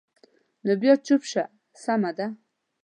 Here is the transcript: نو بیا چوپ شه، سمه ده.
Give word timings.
نو 0.65 0.71
بیا 0.81 0.93
چوپ 1.05 1.23
شه، 1.31 1.43
سمه 1.83 2.11
ده. 2.17 2.27